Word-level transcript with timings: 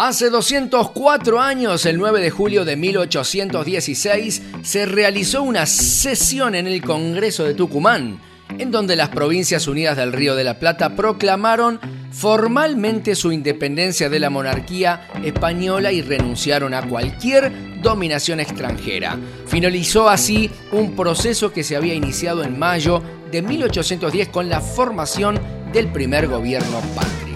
Hace 0.00 0.30
204 0.30 1.40
años, 1.40 1.84
el 1.84 1.98
9 1.98 2.20
de 2.20 2.30
julio 2.30 2.64
de 2.64 2.76
1816, 2.76 4.42
se 4.62 4.86
realizó 4.86 5.42
una 5.42 5.66
sesión 5.66 6.54
en 6.54 6.68
el 6.68 6.82
Congreso 6.82 7.42
de 7.42 7.54
Tucumán, 7.54 8.20
en 8.60 8.70
donde 8.70 8.94
las 8.94 9.08
Provincias 9.08 9.66
Unidas 9.66 9.96
del 9.96 10.12
Río 10.12 10.36
de 10.36 10.44
la 10.44 10.60
Plata 10.60 10.94
proclamaron 10.94 11.80
formalmente 12.12 13.16
su 13.16 13.32
independencia 13.32 14.08
de 14.08 14.20
la 14.20 14.30
monarquía 14.30 15.08
española 15.24 15.90
y 15.90 16.00
renunciaron 16.00 16.74
a 16.74 16.86
cualquier 16.86 17.82
dominación 17.82 18.38
extranjera. 18.38 19.18
Finalizó 19.48 20.08
así 20.08 20.48
un 20.70 20.94
proceso 20.94 21.52
que 21.52 21.64
se 21.64 21.74
había 21.74 21.94
iniciado 21.94 22.44
en 22.44 22.56
mayo 22.56 23.02
de 23.32 23.42
1810 23.42 24.28
con 24.28 24.48
la 24.48 24.60
formación 24.60 25.40
del 25.72 25.90
primer 25.90 26.28
gobierno 26.28 26.80
patrio. 26.94 27.27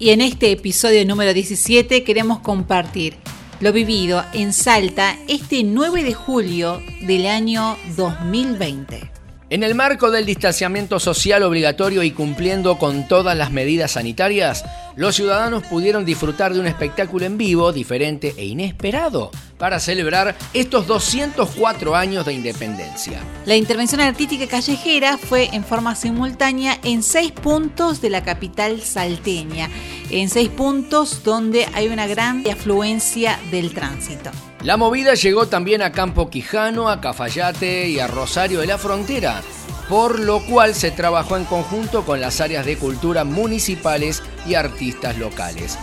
Y 0.00 0.12
en 0.12 0.22
este 0.22 0.50
episodio 0.50 1.04
número 1.04 1.34
17 1.34 2.04
queremos 2.04 2.38
compartir 2.38 3.18
lo 3.60 3.70
vivido 3.70 4.24
en 4.32 4.54
Salta 4.54 5.14
este 5.28 5.62
9 5.62 6.02
de 6.02 6.14
julio 6.14 6.80
del 7.02 7.26
año 7.26 7.76
2020. 7.98 9.10
En 9.50 9.62
el 9.62 9.74
marco 9.74 10.10
del 10.10 10.24
distanciamiento 10.24 10.98
social 10.98 11.42
obligatorio 11.42 12.02
y 12.02 12.12
cumpliendo 12.12 12.78
con 12.78 13.08
todas 13.08 13.36
las 13.36 13.52
medidas 13.52 13.90
sanitarias, 13.90 14.64
los 14.96 15.16
ciudadanos 15.16 15.64
pudieron 15.64 16.06
disfrutar 16.06 16.54
de 16.54 16.60
un 16.60 16.66
espectáculo 16.66 17.26
en 17.26 17.36
vivo 17.36 17.70
diferente 17.70 18.32
e 18.38 18.46
inesperado 18.46 19.30
para 19.60 19.78
celebrar 19.78 20.34
estos 20.54 20.86
204 20.88 21.94
años 21.94 22.24
de 22.24 22.32
independencia. 22.32 23.20
La 23.44 23.54
intervención 23.54 24.00
artística 24.00 24.48
callejera 24.48 25.18
fue 25.18 25.50
en 25.52 25.64
forma 25.64 25.94
simultánea 25.94 26.78
en 26.82 27.02
seis 27.02 27.30
puntos 27.30 28.00
de 28.00 28.10
la 28.10 28.24
capital 28.24 28.80
salteña, 28.80 29.68
en 30.10 30.30
seis 30.30 30.48
puntos 30.48 31.22
donde 31.22 31.68
hay 31.74 31.88
una 31.88 32.06
gran 32.06 32.42
afluencia 32.50 33.38
del 33.50 33.72
tránsito. 33.74 34.30
La 34.62 34.78
movida 34.78 35.14
llegó 35.14 35.46
también 35.46 35.82
a 35.82 35.92
Campo 35.92 36.30
Quijano, 36.30 36.88
a 36.88 37.00
Cafayate 37.00 37.88
y 37.88 38.00
a 38.00 38.06
Rosario 38.06 38.60
de 38.60 38.66
la 38.66 38.78
Frontera, 38.78 39.42
por 39.90 40.18
lo 40.18 40.40
cual 40.46 40.74
se 40.74 40.90
trabajó 40.90 41.36
en 41.36 41.44
conjunto 41.44 42.04
con 42.06 42.20
las 42.20 42.40
áreas 42.40 42.64
de 42.64 42.78
cultura 42.78 43.24
municipales 43.24 44.22
y 44.46 44.54
artistas 44.54 45.18
locales. 45.18 45.78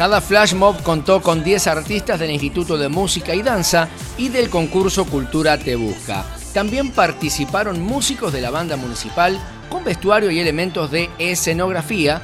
Cada 0.00 0.22
flash 0.22 0.54
mob 0.54 0.82
contó 0.82 1.20
con 1.20 1.44
10 1.44 1.66
artistas 1.66 2.18
del 2.18 2.30
Instituto 2.30 2.78
de 2.78 2.88
Música 2.88 3.34
y 3.34 3.42
Danza 3.42 3.86
y 4.16 4.30
del 4.30 4.48
concurso 4.48 5.04
Cultura 5.04 5.58
Te 5.58 5.76
Busca. 5.76 6.24
También 6.54 6.90
participaron 6.90 7.82
músicos 7.82 8.32
de 8.32 8.40
la 8.40 8.48
banda 8.48 8.78
municipal 8.78 9.38
con 9.68 9.84
vestuario 9.84 10.30
y 10.30 10.38
elementos 10.38 10.90
de 10.90 11.10
escenografía 11.18 12.22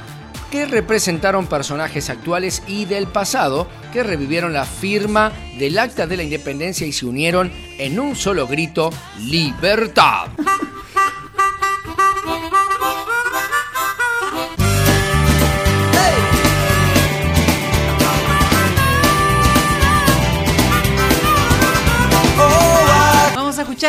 que 0.49 0.65
representaron 0.65 1.45
personajes 1.45 2.09
actuales 2.09 2.63
y 2.65 2.85
del 2.85 3.05
pasado 3.05 3.67
que 3.93 4.01
revivieron 4.01 4.53
la 4.53 4.65
firma 4.65 5.31
del 5.59 5.77
Acta 5.77 6.07
de 6.07 6.17
la 6.17 6.23
Independencia 6.23 6.87
y 6.87 6.91
se 6.91 7.05
unieron 7.05 7.51
en 7.77 7.99
un 7.99 8.15
solo 8.15 8.47
grito, 8.47 8.89
¡Libertad! 9.19 10.29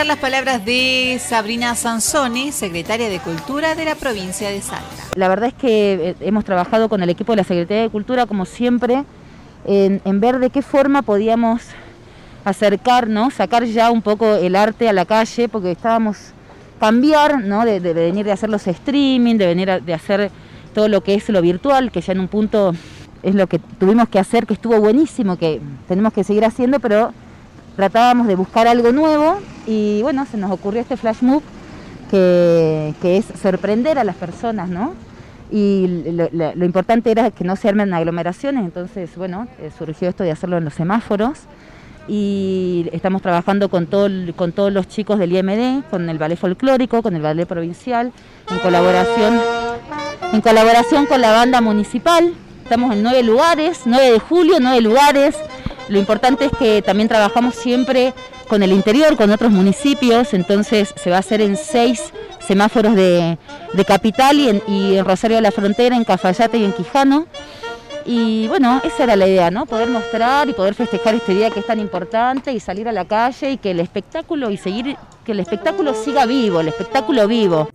Las 0.06 0.18
palabras 0.18 0.64
de 0.64 1.20
Sabrina 1.20 1.74
Sansoni, 1.74 2.52
secretaria 2.52 3.08
de 3.08 3.18
Cultura 3.18 3.74
de 3.74 3.84
la 3.84 3.96
provincia 3.96 4.48
de 4.48 4.60
Salta. 4.60 4.84
La 5.16 5.28
verdad 5.28 5.48
es 5.48 5.54
que 5.54 6.10
eh, 6.10 6.14
hemos 6.20 6.44
trabajado 6.44 6.88
con 6.88 7.02
el 7.02 7.10
equipo 7.10 7.32
de 7.32 7.36
la 7.36 7.44
Secretaría 7.44 7.82
de 7.82 7.90
Cultura, 7.90 8.26
como 8.26 8.44
siempre, 8.44 9.04
en, 9.64 10.20
ver 10.20 10.38
de 10.38 10.50
qué 10.50 10.62
forma 10.62 11.02
podíamos 11.02 11.62
acercarnos, 12.44 13.34
sacar 13.34 13.64
ya 13.64 13.90
un 13.90 14.00
poco 14.02 14.36
el 14.36 14.54
arte 14.54 14.88
a 14.88 14.92
la 14.92 15.04
calle, 15.04 15.48
porque 15.48 15.72
estábamos 15.72 16.32
cambiar, 16.78 17.42
¿no? 17.42 17.64
De, 17.64 17.80
venir 17.80 18.24
de 18.24 18.32
hacer 18.32 18.50
los 18.50 18.66
streaming, 18.66 19.36
de 19.36 19.46
venir 19.46 19.82
de 19.82 19.94
hacer 19.94 20.30
todo 20.74 20.88
lo 20.88 21.02
que 21.02 21.14
es 21.14 21.28
lo 21.28 21.42
virtual, 21.42 21.90
que 21.90 22.00
ya 22.00 22.12
en 22.12 22.20
un 22.20 22.28
punto 22.28 22.72
es 23.24 23.34
lo 23.34 23.48
que 23.48 23.58
tuvimos 23.58 24.08
que 24.08 24.20
hacer, 24.20 24.46
que 24.46 24.54
estuvo 24.54 24.78
buenísimo, 24.78 25.36
que 25.36 25.60
tenemos 25.88 26.12
que 26.12 26.22
seguir 26.22 26.44
haciendo, 26.44 26.78
pero 26.78 27.12
tratábamos 27.78 28.26
de 28.26 28.34
buscar 28.34 28.66
algo 28.66 28.90
nuevo 28.90 29.38
y 29.64 30.02
bueno, 30.02 30.26
se 30.28 30.36
nos 30.36 30.50
ocurrió 30.50 30.80
este 30.80 30.96
flash 30.96 31.22
move 31.22 31.44
que, 32.10 32.92
es 33.04 33.26
sorprender 33.40 34.00
a 34.00 34.02
las 34.04 34.16
personas, 34.16 34.68
¿no? 34.68 34.94
Y 35.52 35.86
lo, 36.32 36.64
importante 36.64 37.12
era 37.12 37.30
que 37.30 37.44
no 37.44 37.54
se 37.54 37.68
armen 37.68 37.94
aglomeraciones, 37.94 38.64
entonces 38.64 39.14
bueno, 39.14 39.46
eh, 39.60 39.70
surgió 39.78 40.08
esto 40.08 40.24
de 40.24 40.32
hacerlo 40.32 40.58
en 40.58 40.64
los 40.64 40.74
semáforos 40.74 41.42
y 42.08 42.88
estamos 42.90 43.22
trabajando 43.22 43.68
con, 43.68 43.86
todo, 43.86 44.08
con 44.34 44.50
todos 44.50 44.72
los 44.72 44.88
chicos 44.88 45.20
del 45.20 45.36
IMD, 45.36 45.84
con 45.88 46.10
el 46.10 46.18
ballet 46.18 46.36
folclórico, 46.36 47.00
con 47.00 47.14
el 47.14 47.22
ballet 47.22 47.46
provincial, 47.46 48.10
en 48.50 48.58
colaboración, 48.58 49.38
en 50.32 50.40
colaboración 50.40 51.06
con 51.06 51.20
la 51.20 51.30
banda 51.30 51.60
municipal. 51.60 52.34
Estamos 52.64 52.92
en 52.92 53.04
nueve 53.04 53.22
lugares, 53.22 53.82
9 53.84 54.10
de 54.10 54.18
julio, 54.18 54.56
nueve 54.60 54.80
lugares, 54.80 55.36
lo 55.88 55.98
importante 55.98 56.46
es 56.46 56.52
que 56.52 56.82
también 56.82 57.08
trabajamos 57.08 57.54
siempre 57.54 58.12
con 58.48 58.62
el 58.62 58.72
interior, 58.72 59.16
con 59.16 59.30
otros 59.30 59.50
municipios, 59.50 60.34
entonces 60.34 60.94
se 60.96 61.10
va 61.10 61.16
a 61.16 61.20
hacer 61.20 61.40
en 61.40 61.56
seis 61.56 62.12
semáforos 62.46 62.94
de, 62.94 63.38
capital 63.86 64.38
y 64.38 64.48
en, 64.48 65.04
Rosario 65.04 65.36
de 65.36 65.42
la 65.42 65.50
Frontera, 65.50 65.96
en 65.96 66.04
Cafayate 66.04 66.58
y 66.58 66.64
en 66.64 66.72
Quijano. 66.72 67.26
Y 68.04 68.48
bueno, 68.48 68.80
esa 68.84 69.04
era 69.04 69.16
la 69.16 69.26
idea, 69.26 69.50
¿no? 69.50 69.66
Poder 69.66 69.90
mostrar 69.90 70.48
y 70.48 70.54
poder 70.54 70.74
festejar 70.74 71.14
este 71.14 71.34
día 71.34 71.50
que 71.50 71.60
es 71.60 71.66
tan 71.66 71.78
importante 71.78 72.52
y 72.52 72.60
salir 72.60 72.88
a 72.88 72.92
la 72.92 73.04
calle 73.04 73.50
y 73.50 73.56
que 73.58 73.72
el 73.72 73.80
espectáculo 73.80 74.50
y 74.50 74.56
seguir, 74.56 74.96
que 75.26 75.32
el 75.32 75.40
espectáculo 75.40 75.92
siga 75.92 76.24
vivo, 76.24 76.60
el 76.60 76.68
espectáculo 76.68 77.28
vivo. 77.28 77.68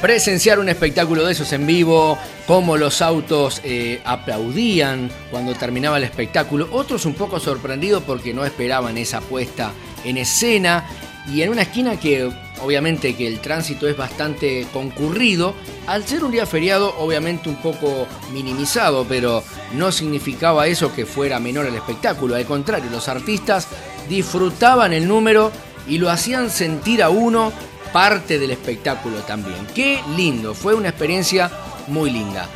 Presenciar 0.00 0.58
un 0.58 0.68
espectáculo 0.68 1.24
de 1.24 1.32
esos 1.32 1.52
en 1.52 1.66
vivo, 1.66 2.18
como 2.46 2.76
los 2.76 3.00
autos 3.02 3.60
eh, 3.64 4.00
aplaudían 4.04 5.10
cuando 5.30 5.54
terminaba 5.54 5.96
el 5.96 6.04
espectáculo, 6.04 6.68
otros 6.70 7.06
un 7.06 7.14
poco 7.14 7.40
sorprendidos 7.40 8.02
porque 8.04 8.34
no 8.34 8.44
esperaban 8.44 8.98
esa 8.98 9.20
puesta 9.20 9.72
en 10.04 10.18
escena. 10.18 10.84
Y 11.32 11.42
en 11.42 11.50
una 11.50 11.62
esquina 11.62 11.98
que 11.98 12.30
obviamente 12.62 13.14
que 13.14 13.26
el 13.26 13.40
tránsito 13.40 13.88
es 13.88 13.96
bastante 13.96 14.66
concurrido, 14.72 15.54
al 15.86 16.04
ser 16.04 16.24
un 16.24 16.30
día 16.30 16.46
feriado 16.46 16.94
obviamente 16.98 17.48
un 17.48 17.56
poco 17.56 18.06
minimizado, 18.32 19.06
pero 19.08 19.42
no 19.72 19.92
significaba 19.92 20.66
eso 20.66 20.94
que 20.94 21.06
fuera 21.06 21.38
menor 21.38 21.66
el 21.66 21.74
espectáculo, 21.74 22.34
al 22.34 22.44
contrario, 22.44 22.90
los 22.90 23.08
artistas 23.08 23.68
disfrutaban 24.08 24.92
el 24.92 25.06
número 25.06 25.52
y 25.88 25.98
lo 25.98 26.10
hacían 26.10 26.50
sentir 26.50 27.02
a 27.02 27.10
uno 27.10 27.52
parte 27.92 28.38
del 28.38 28.50
espectáculo 28.50 29.18
también. 29.22 29.66
Qué 29.74 30.00
lindo, 30.16 30.54
fue 30.54 30.74
una 30.74 30.90
experiencia 30.90 31.50
muy 31.86 32.10
linda. 32.10 32.46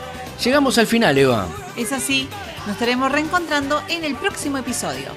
Llegamos 0.43 0.79
al 0.79 0.87
final, 0.87 1.17
Eva. 1.17 1.47
Es 1.77 1.93
así, 1.93 2.29
nos 2.67 2.75
estaremos 2.75 3.11
reencontrando 3.11 3.83
en 3.89 4.05
el 4.05 4.15
próximo 4.15 4.59
episodio. 4.59 5.09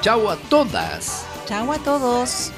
Chau 0.00 0.28
a 0.28 0.36
todas. 0.36 1.24
Chau 1.46 1.72
a 1.72 1.78
todos. 1.78 2.52